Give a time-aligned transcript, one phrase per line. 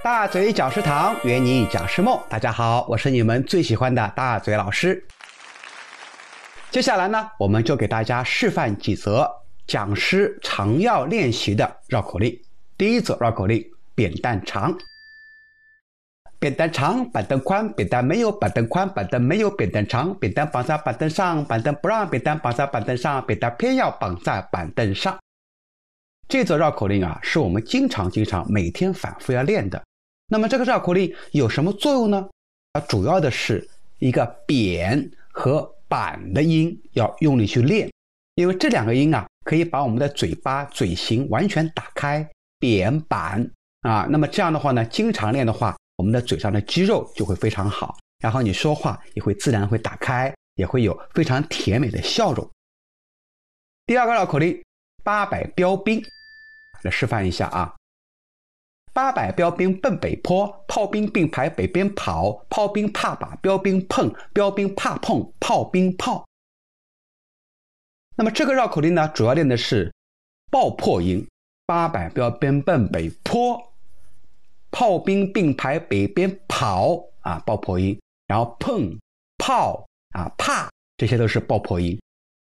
[0.00, 2.16] 大嘴讲师堂，圆你讲师梦。
[2.28, 5.04] 大家好，我是你们最喜欢的大嘴老师。
[6.70, 9.28] 接下来呢，我们就给大家示范几则
[9.66, 12.32] 讲师常要练习的绕口令。
[12.76, 13.64] 第一则绕口令：
[13.96, 14.72] 扁担长。
[16.38, 25.18] 扁担长，板凳宽，扁担没有板凳宽，板凳没有扁担长，扁担绑在板凳上，板凳不让扁担绑在板凳上，扁担偏要绑在板凳上。
[26.28, 29.82] 这则绕口令啊，是我们经常、经常每天反复要练的。
[30.28, 32.28] 那么这个绕口令有什么作用呢？
[32.72, 37.90] 它主要的是一个扁和板的音要用力去练，
[38.34, 42.28] 因为这两个音啊，可以把我们的嘴巴嘴型完全打开。
[42.60, 45.76] 扁板啊，那么这样的话呢，经常练的话。
[45.98, 52.48] 我们的嘴上的肌肉就会非常好，然后你说话也会自然会打开，也会有非常甜美的笑容。
[53.84, 54.62] 第二个绕口令：
[55.02, 56.00] 八百标兵，
[56.82, 57.74] 来示范一下啊！
[58.92, 66.26] 八百标兵奔北坡，炮兵并排北边跑，炮兵怕把标兵碰，标兵怕碰炮兵炮。
[68.16, 69.92] 那么这个绕口令呢，主要练的是
[70.50, 71.26] 爆破音：
[71.66, 73.62] 八百标兵奔北坡。
[74.70, 78.98] 炮兵并排北边跑啊，爆破音，然后碰
[79.38, 81.98] 炮啊，怕，这些都是爆破音。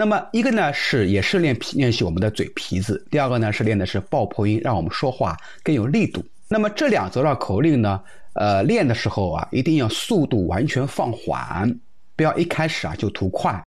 [0.00, 6.24] 那么一个呢是也是练皮练习我们的嘴皮子，第二个呢是练的是爆破音，让我们说话更有力度。
[6.48, 11.70] 那么这两则绕口令呢，呃，练的时候啊，一定要速度完全放缓，
[12.16, 13.62] 不要一开始啊就图快。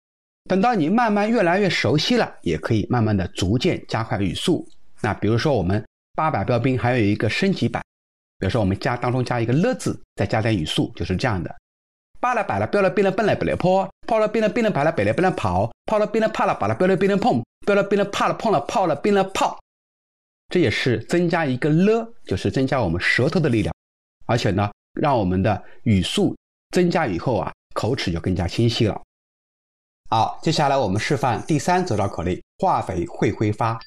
[0.48, 4.64] 等到你慢慢越来越熟悉了，也可以慢慢的逐渐加快语速。
[5.00, 7.82] 那比如说我们八百标兵还有一个升级版。
[8.38, 11.52] 比如说，我们加当中加一个了字，再加点语速，就是这样的：
[12.20, 19.58] 扒了摆了，标了兵了，奔了北了坡，炮了兵了，兵了排了，北了兵了跑，炮了兵了，怕了，把了，标了兵了碰，标了兵了，怕了，碰了，炮了兵了炮。
[20.52, 23.74] 这也是增加一个了，就是增加我们舌头的力量，
[24.26, 26.36] 而且呢，让我们的语速
[26.74, 29.00] 增加以后啊，口齿就更加清晰了。
[30.10, 33.80] 好，接下来我们示范第三则绕口令：化肥会挥发，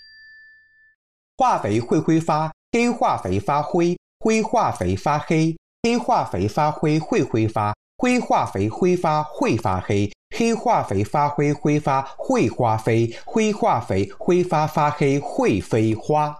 [1.38, 3.96] 化肥会挥发，黑化肥发灰。
[4.24, 7.73] 灰化肥发黑，黑化肥发灰会挥发，
[8.04, 16.38] 灰化肥挥发会发黑，黑化肥发灰挥发会花飞，灰化肥挥发发黑会飞花。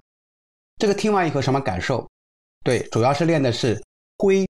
[0.76, 2.06] 这个听完以后什么感受？
[2.62, 3.82] 对，主要是练的是
[4.18, 4.46] 灰、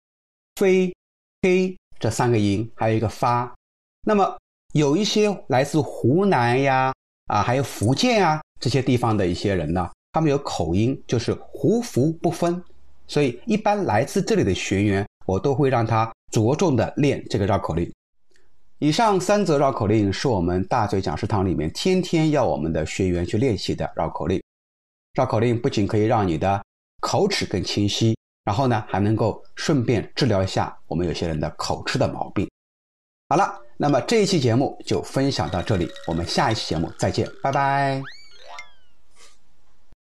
[0.56, 0.96] 飞、
[1.42, 3.54] 黑这三个音，还有一个发。
[4.08, 4.38] 那么
[4.72, 6.94] 有一些来自湖南呀
[7.26, 12.64] 啊，还有福建啊这些地方的一些人呢，他们有口音，就是胡福不分。
[13.06, 17.92] 所以，一般来自这里的学员，我都会让他着重的练这个绕口令。
[18.80, 24.42] 以上三则绕口令是我们大嘴讲师堂里面天天要我们的学员去练习的绕口令。
[25.14, 26.64] 绕口令不仅可以让你的
[27.02, 32.50] 口齿更清晰，然后呢，还能够顺便治疗一下我们有些人的口吃的毛病。
[33.30, 38.21] 好了，那么这一期节目就分享到这里，我们下一期节目再见，拜拜。